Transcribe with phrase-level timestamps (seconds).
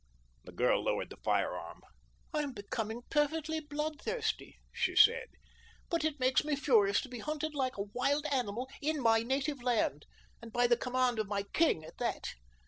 [0.45, 1.81] The girl lowered the firearm.
[2.33, 5.27] "I am becoming perfectly bloodthirsty," she said,
[5.91, 9.61] "but it makes me furious to be hunted like a wild animal in my native
[9.61, 10.07] land,
[10.41, 12.33] and by the command of my king, at that.